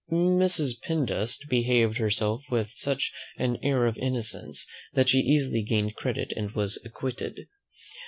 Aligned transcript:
Mrs. 0.11 0.81
Pindust 0.81 1.47
behaved 1.47 1.99
herself 1.99 2.45
with 2.49 2.71
such 2.71 3.13
an 3.37 3.59
air 3.61 3.85
of 3.85 3.99
innocence, 3.99 4.65
that 4.95 5.07
she 5.09 5.19
easily 5.19 5.61
gained 5.61 5.95
credit, 5.95 6.33
and 6.35 6.49
was 6.55 6.81
acquitted. 6.83 7.41